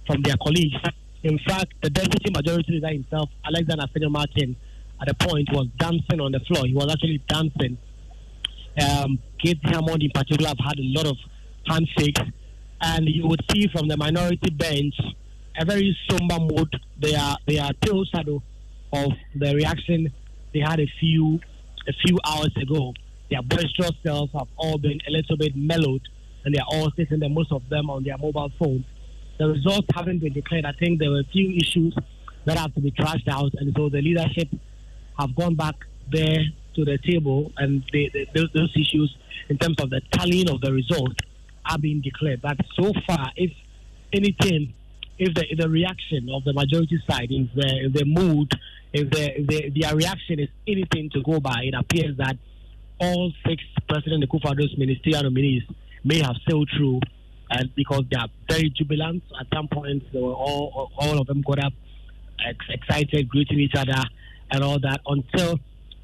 [0.07, 0.73] from their colleagues.
[1.21, 4.55] In fact, the deputy majority leader himself, Alexander Afenyo-Markin,
[5.01, 6.65] at a point was dancing on the floor.
[6.65, 7.77] He was actually dancing.
[8.81, 11.17] Um, Kate Hammond, in particular, have had a lot of
[11.65, 12.21] handshakes
[12.81, 14.95] and you would see from the minority bench
[15.59, 16.73] a very somber mood.
[17.01, 18.41] They are they are tail shadow
[18.93, 20.11] of the reaction
[20.53, 21.39] they had a few
[21.87, 22.93] a few hours ago.
[23.29, 26.01] Their boisterous selves have all been a little bit mellowed,
[26.43, 28.85] and they are all sitting there, most of them on their mobile phones.
[29.37, 30.65] The results haven't been declared.
[30.65, 31.95] I think there were a few issues
[32.45, 34.47] that have to be trashed out, and so the leadership
[35.19, 35.75] have gone back
[36.11, 36.43] there
[36.75, 39.15] to the table, and they, they, those, those issues
[39.49, 41.15] in terms of the tallying of the results
[41.69, 42.41] are being declared.
[42.41, 43.51] But so far, if
[44.13, 44.73] anything,
[45.17, 48.51] if the, if the reaction of the majority side, if the, if the mood,
[48.93, 52.37] if, the, if the, their reaction is anything to go by, it appears that
[52.99, 55.63] all six President Akufo-Addo's ministerial nominees
[56.03, 56.99] may have sailed through,
[57.51, 59.23] and because they are very jubilant.
[59.39, 61.73] At some point, all all of them got up,
[62.45, 64.03] ex- excited, greeting each other,
[64.51, 65.59] and all that until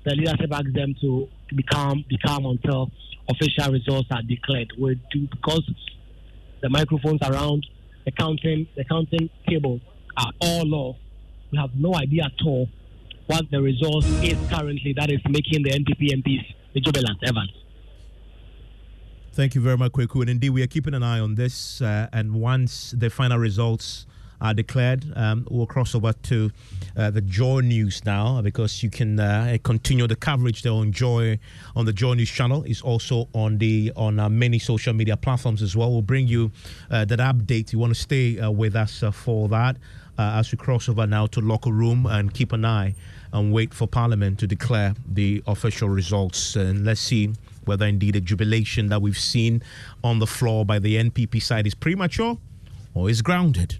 [0.05, 2.91] the leadership asks them to become become until
[3.29, 4.71] official results are declared.
[4.79, 5.69] We do because
[6.61, 7.65] the microphones around
[8.05, 9.79] the counting the counting table
[10.17, 10.95] are all off.
[11.51, 12.69] We have no idea at all
[13.27, 17.51] what the results is currently that is making the NPP MPs the jubilant Evans.
[19.31, 20.21] Thank you very much, Kweku.
[20.21, 21.81] And indeed, we are keeping an eye on this.
[21.81, 24.05] Uh, and once the final results
[24.41, 26.51] are declared, um, we'll cross over to
[26.97, 31.39] uh, the Joy News now because you can uh, continue the coverage there on Joy
[31.75, 32.63] on the Joy News channel.
[32.63, 35.91] It's also on the on uh, many social media platforms as well.
[35.91, 36.51] We'll bring you
[36.89, 37.73] uh, that update.
[37.73, 39.77] You want to stay uh, with us for that
[40.17, 42.95] uh, as we cross over now to Locker Room and keep an eye
[43.33, 46.55] and wait for Parliament to declare the official results.
[46.55, 47.33] And let's see
[47.65, 49.61] whether indeed the jubilation that we've seen
[50.03, 52.37] on the floor by the NPP side is premature
[52.93, 53.79] or is grounded.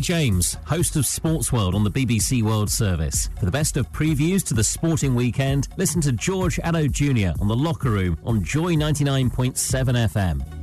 [0.00, 3.28] James, host of Sports World on the BBC World Service.
[3.38, 7.40] For the best of previews to the sporting weekend, listen to George Addo Jr.
[7.40, 9.54] on The Locker Room on Joy 99.7
[10.08, 10.60] FM.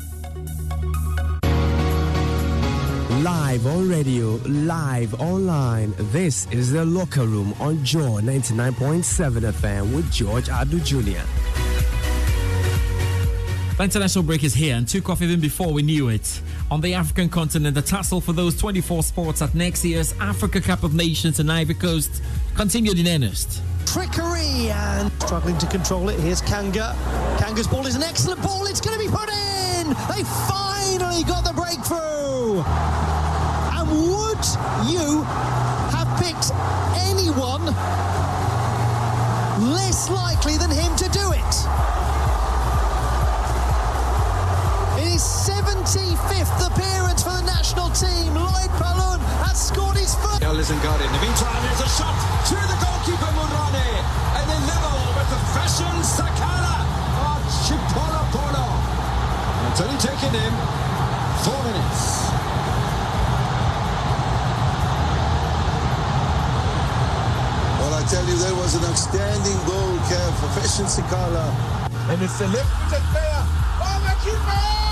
[3.23, 5.93] Live on radio, live online.
[6.11, 11.25] This is the locker room on Joy 99.7 FM with George Addo Jr.
[13.77, 16.41] The international break is here and took off even before we knew it.
[16.71, 20.81] On the African continent, the tussle for those 24 sports at next year's Africa Cup
[20.81, 22.23] of Nations in Ivory Coast
[22.55, 23.61] continued in earnest.
[23.85, 26.19] Trickery and struggling to control it.
[26.19, 26.95] Here's Kanga.
[27.39, 28.65] Kanga's ball is an excellent ball.
[28.65, 29.89] It's going to be put in.
[30.09, 32.63] They finally got the breakthrough.
[33.77, 34.43] And would
[34.89, 35.21] you
[35.93, 36.49] have picked
[37.05, 37.63] anyone
[39.71, 40.96] less likely than him
[45.87, 50.43] 75th appearance for the national team, Lloyd Palun has scored his first.
[50.43, 52.11] Listen, got in the meantime, there's a shot
[52.51, 53.87] to the goalkeeper Murane,
[54.35, 56.83] and they level with the fashion Sakala
[57.23, 58.67] ah, of Chipola Polo.
[59.71, 60.53] It's only taken him
[61.47, 62.03] four minutes.
[67.79, 71.47] Well, I tell you, that was an outstanding goal, Kev, for Fashion Sakala.
[72.11, 73.43] And it's the left footed player.
[73.79, 74.86] Oh, the keeper!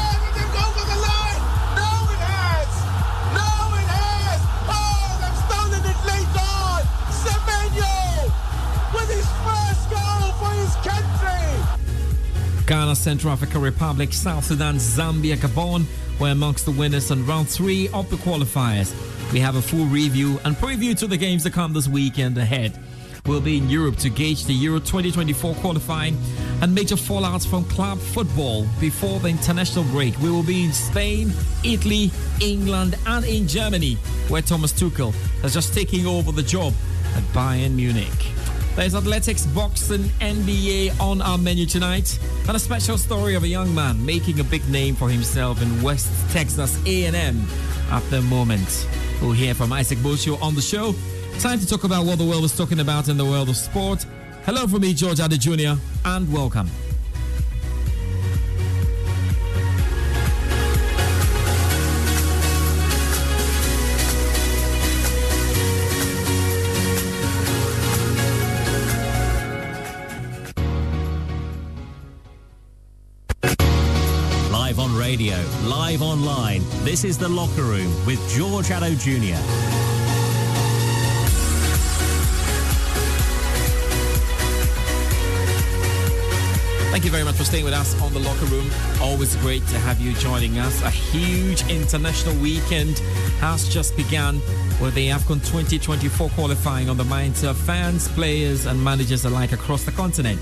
[10.39, 12.65] For his country!
[12.65, 15.85] Ghana, Central Africa Republic, South Sudan, Zambia, Gabon
[16.19, 18.93] were amongst the winners on round three of the qualifiers.
[19.31, 22.79] We have a full review and preview to the games that come this weekend ahead.
[23.25, 26.15] We'll be in Europe to gauge the Euro 2024 qualifying
[26.61, 30.17] and major fallouts from club football before the international break.
[30.19, 33.95] We will be in Spain, Italy, England, and in Germany,
[34.27, 35.11] where Thomas Tuchel
[35.41, 36.73] has just taken over the job
[37.15, 38.44] at Bayern Munich.
[38.75, 43.73] There's athletics, boxing, NBA on our menu tonight, and a special story of a young
[43.73, 47.47] man making a big name for himself in West Texas A&M
[47.89, 48.85] at the moment.
[49.21, 50.93] We'll hear from Isaac Boshio on the show.
[51.39, 54.05] Time to talk about what the world is talking about in the world of sport.
[54.43, 56.69] Hello from me, George Addo Jr., and welcome.
[75.95, 76.61] Live online.
[76.83, 79.94] This is The Locker Room with George Addo Jr.
[86.95, 88.71] Thank you very much for staying with us on the locker room.
[89.01, 90.81] Always great to have you joining us.
[90.81, 92.99] A huge international weekend
[93.41, 94.35] has just begun
[94.79, 99.83] with the AFCON 2024 qualifying on the minds of fans, players, and managers alike across
[99.83, 100.39] the continent.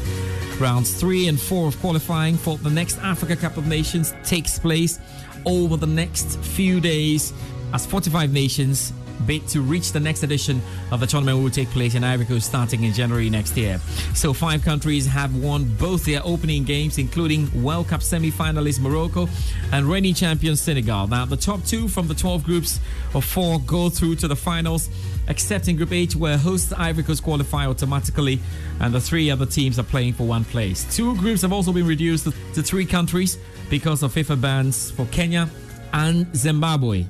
[0.60, 5.00] Rounds three and four of qualifying for the next Africa Cup of Nations takes place
[5.48, 7.34] over the next few days
[7.74, 8.94] as 45 nations
[9.26, 10.62] bid to reach the next edition
[10.92, 13.80] of the tournament will take place in Ivory Coast starting in January next year.
[14.14, 19.28] So five countries have won both their opening games, including World Cup semi-finalist Morocco
[19.72, 21.08] and reigning champion Senegal.
[21.08, 22.80] Now the top two from the 12 groups
[23.14, 24.90] of four go through to the finals,
[25.28, 28.40] except in Group H where hosts Ivory Coast qualify automatically
[28.80, 30.84] and the three other teams are playing for one place.
[30.96, 33.38] Two groups have also been reduced to, to three countries
[33.70, 35.50] because of FIFA bans for Kenya
[35.94, 37.06] and Zimbabwe.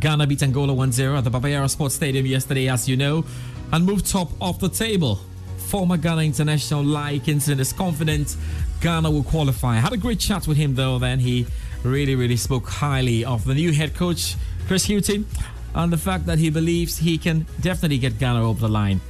[0.00, 3.24] Ghana beat Angola 1 0 at the Baba Yara Sports Stadium yesterday, as you know,
[3.72, 5.18] and moved top of the table.
[5.56, 8.36] Former Ghana international Laryea Kingston is confident
[8.80, 9.76] Ghana will qualify.
[9.76, 11.46] I had a great chat with him, though, then he
[11.82, 14.36] really, really spoke highly of the new head coach,
[14.68, 15.26] Chris Hughton,
[15.74, 19.00] and the fact that he believes he can definitely get Ghana over the line.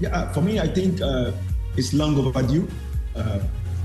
[0.00, 1.32] Yeah, for me, I think uh,
[1.76, 2.66] it's long overdue.
[3.14, 3.40] Uh,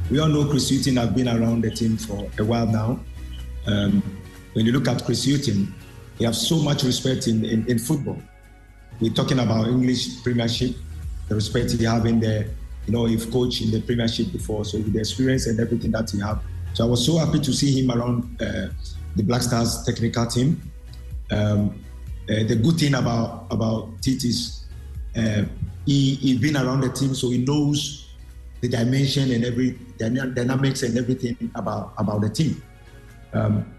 [0.09, 2.99] we all know Chris Hughton has been around the team for a while now.
[3.67, 4.01] Um,
[4.53, 5.73] when you look at Chris Hughton,
[6.17, 8.21] he has so much respect in, in, in, football.
[8.99, 10.75] We're talking about English Premiership,
[11.27, 12.47] the respect he have in there.
[12.87, 16.19] You know, he's coached in the Premiership before, so the experience and everything that he
[16.21, 16.41] have.
[16.73, 18.67] So I was so happy to see him around uh,
[19.15, 20.61] the Black Stars technical team.
[21.31, 21.83] Um,
[22.29, 24.65] uh, the good thing about about Tite is
[25.15, 25.43] uh,
[25.85, 28.09] he he been around the team, so he knows
[28.61, 32.61] the dimension and every dynamics and everything about about the team.
[33.33, 33.74] Um,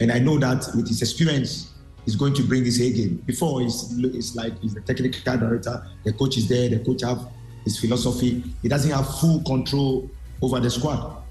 [0.00, 1.72] and I know that with his experience,
[2.04, 3.16] he's going to bring his A game.
[3.26, 3.92] Before, it's,
[4.34, 7.28] like he's the technical director, the coach is there, the coach have
[7.64, 8.42] his philosophy.
[8.62, 10.08] He doesn't have full control
[10.40, 11.22] over the squad.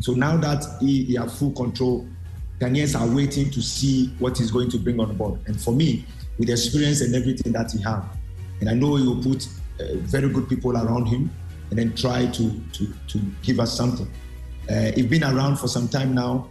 [0.00, 2.06] So now that he, he has full control,
[2.60, 5.40] Ghanaians are waiting to see what he's going to bring on board.
[5.46, 6.04] And for me,
[6.38, 8.02] with the experience and everything that he has,
[8.60, 9.46] and I know he will put
[9.80, 11.30] uh, very good people around him
[11.70, 14.10] and then try to, to, to give us something.
[14.70, 16.48] Uh, he's been around for some time now.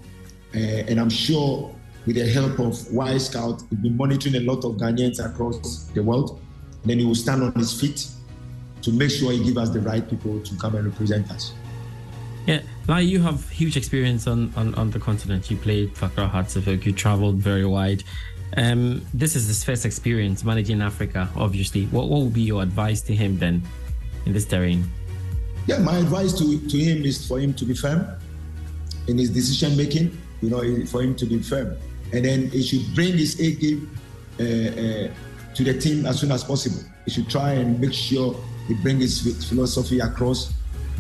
[0.56, 1.74] Uh, and I'm sure
[2.06, 6.42] with the help of Wyscout, he's been monitoring a lot of Ghanaians across the world.
[6.82, 8.08] And then he will stand on his feet
[8.82, 11.54] to make sure he gives us the right people to come and represent us.
[12.46, 15.50] Yeah, like you have huge experience on, on, on the continent.
[15.50, 18.04] You played for Hartsfield, you traveled very wide.
[18.58, 21.86] Um, this is his first experience managing Africa, obviously.
[21.86, 23.64] What, what would be your advice to him then
[24.26, 24.84] in this terrain?
[25.66, 28.06] Yeah, my advice to, to him is for him to be firm
[29.08, 31.78] in his decision making, you know, for him to be firm.
[32.12, 33.90] And then he should bring his A game
[34.40, 36.84] uh, uh, to the team as soon as possible.
[37.06, 38.36] He should try and make sure
[38.68, 40.54] he brings his philosophy across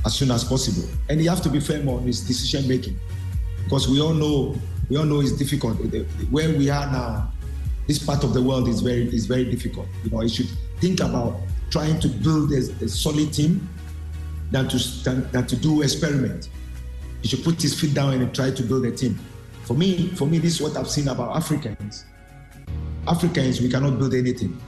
[0.05, 0.87] as soon as possible.
[1.09, 2.99] And he have to be firm on his decision making
[3.63, 4.55] because we all know
[4.89, 5.77] we all know it's difficult.
[6.29, 7.31] Where we are now,
[7.87, 9.87] this part of the world is very is very difficult.
[10.03, 11.39] You know, he should think about
[11.69, 13.67] trying to build a, a solid team
[14.51, 16.49] than to than, than to do experiment.
[17.21, 19.17] He should put his feet down and try to build a team.
[19.64, 22.05] For me, for me, this is what I've seen about Africans.
[23.07, 24.59] Africans, we cannot build anything.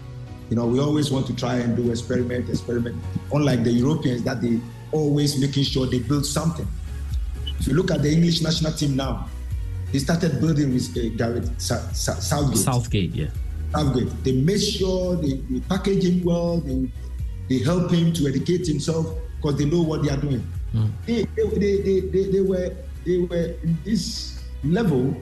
[0.49, 2.95] You know, we always want to try and do experiment, experiment.
[3.33, 4.59] Unlike the Europeans, that they
[4.91, 6.67] always making sure they build something.
[7.59, 9.27] If you look at the English national team now,
[9.91, 12.57] they started building with uh, Gareth Southgate.
[12.57, 13.27] Southgate, yeah.
[13.73, 14.23] Southgate.
[14.23, 16.57] They made sure they, they package him well.
[16.57, 16.91] They
[17.49, 19.05] they help him to educate himself
[19.37, 20.45] because they know what they are doing.
[20.73, 20.91] Mm.
[21.05, 22.75] They, they, they, they, they, were
[23.05, 24.34] they were in this
[24.65, 25.15] level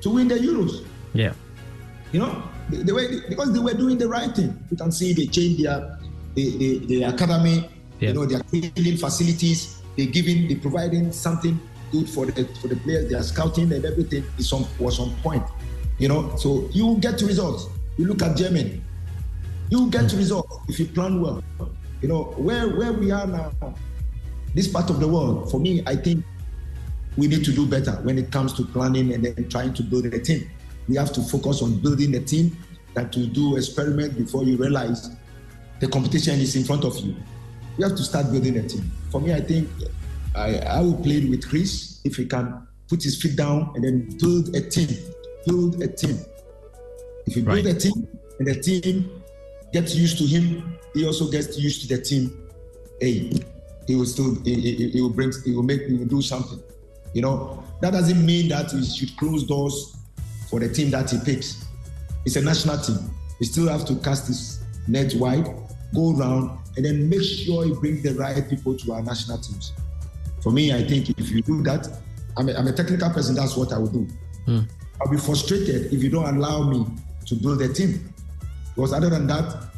[0.00, 0.84] to win the Euros.
[1.14, 1.32] Yeah.
[2.12, 4.58] You know, they, they were because they were doing the right thing.
[4.70, 5.98] You can see they changed their
[6.34, 7.68] the, the, the academy.
[8.00, 8.08] Yeah.
[8.08, 9.80] You know, they are cleaning facilities.
[9.96, 11.60] They're giving, they're providing something
[11.92, 13.10] good for the for the players.
[13.10, 15.44] They are scouting and everything is on was on point.
[15.98, 17.68] You know, so you get results.
[17.96, 18.82] You look at Germany.
[19.70, 20.18] You get mm.
[20.18, 21.42] results if you plan well.
[22.00, 23.52] You know, where where we are now,
[24.54, 26.24] this part of the world, for me, I think
[27.16, 30.06] we need to do better when it comes to planning and then trying to build
[30.06, 30.50] a team.
[30.88, 32.56] We have to focus on building a team
[32.94, 35.10] that to do experiment before you realize
[35.80, 37.14] the competition is in front of you.
[37.76, 38.90] We have to start building a team.
[39.10, 39.68] For me, I think
[40.34, 44.16] I, I will play with Chris if he can put his feet down and then
[44.18, 44.88] build a team.
[45.46, 46.18] Build a team.
[47.26, 47.76] If you build right.
[47.76, 48.08] a team
[48.38, 49.22] and the team
[49.72, 52.48] gets used to him, he also gets used to the team.
[53.00, 53.32] Hey,
[53.86, 56.62] he will still he, he, he will bring he will make he will do something.
[57.14, 59.96] You know, that doesn't mean that we should close doors
[60.48, 61.64] for the team that he picks.
[62.24, 62.98] It's a national team.
[63.38, 65.46] He still have to cast his net wide,
[65.94, 69.72] go around, and then make sure he brings the right people to our national teams.
[70.42, 71.88] For me, I think if you do that,
[72.36, 74.08] I'm a, I'm a technical person, that's what I would do.
[74.46, 74.68] Mm.
[75.00, 76.86] I'll be frustrated if you don't allow me
[77.26, 78.12] to build a team.
[78.74, 79.70] Because other than that,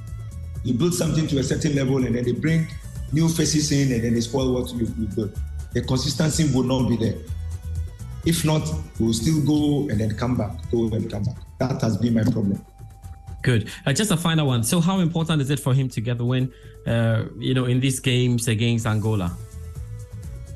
[0.62, 2.66] you build something to a certain level and then they bring
[3.12, 5.36] new faces in and then they spoil what you've built
[5.74, 7.18] the consistency will not be there.
[8.24, 8.62] If not,
[8.98, 11.36] we'll still go and then come back, go and come back.
[11.58, 12.64] That has been my problem.
[13.42, 13.70] Good.
[13.84, 14.62] Uh, just a final one.
[14.62, 16.50] So, how important is it for him to get the win?
[16.86, 19.36] Uh, you know, in these games against Angola.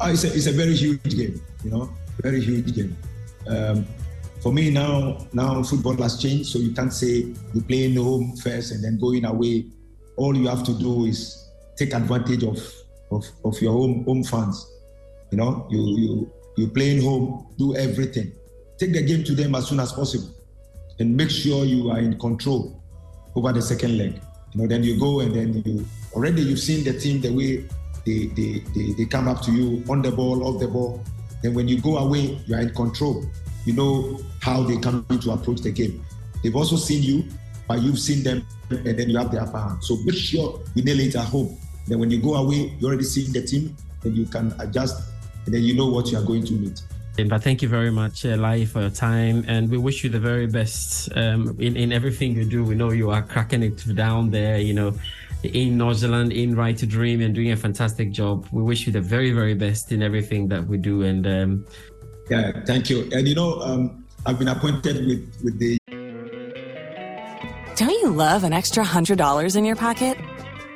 [0.00, 1.42] Uh, it's, a, it's a very huge game.
[1.64, 1.92] You know,
[2.22, 2.96] very huge game.
[3.46, 3.86] Um,
[4.40, 8.02] for me now, now football has changed, so you can't say you play in the
[8.02, 9.66] home first and then going away.
[10.16, 12.58] All you have to do is take advantage of
[13.10, 14.66] of, of your home home fans
[15.30, 18.32] you know, you you you playing home, do everything.
[18.78, 20.30] Take the game to them as soon as possible,
[20.98, 22.82] and make sure you are in control
[23.34, 24.20] over the second leg.
[24.54, 27.68] You know, then you go and then you already you've seen the team the way
[28.06, 31.02] they they, they, they come up to you on the ball, off the ball.
[31.42, 33.24] Then when you go away, you are in control.
[33.64, 36.04] You know how they come to approach the game.
[36.42, 37.24] They've also seen you,
[37.66, 39.84] but you've seen them, and then you have the upper hand.
[39.84, 41.58] So make sure you nail it at home.
[41.86, 45.10] Then when you go away, you already seen the team, and you can adjust
[45.48, 46.82] and then you know what you are going to meet.
[47.16, 50.20] But thank you very much, uh, Lai, for your time, and we wish you the
[50.20, 52.62] very best um, in in everything you do.
[52.62, 54.92] We know you are cracking it down there, you know,
[55.42, 58.46] in Nordsjælland, in Right to Dream, and doing a fantastic job.
[58.52, 61.02] We wish you the very very best in everything that we do.
[61.02, 61.66] And um,
[62.30, 63.08] yeah, thank you.
[63.10, 65.78] And you know, um, I've been appointed with with the.
[67.74, 70.18] Don't you love an extra hundred dollars in your pocket?